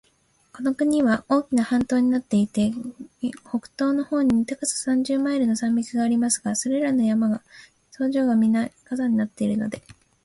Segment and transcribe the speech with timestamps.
[0.51, 2.71] この国は大きな半島になっていて、
[3.47, 7.43] 北東の方に高さ三十マイルの山脈がありますが、それらの山は
[7.91, 9.83] 頂上がみな火山になっているので、